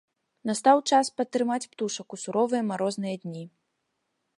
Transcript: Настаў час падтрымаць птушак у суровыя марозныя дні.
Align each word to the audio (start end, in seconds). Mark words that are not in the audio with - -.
Настаў 0.49 0.77
час 0.93 1.11
падтрымаць 1.21 1.67
птушак 1.75 2.07
у 2.19 2.21
суровыя 2.25 2.61
марозныя 2.71 3.15
дні. 3.29 3.45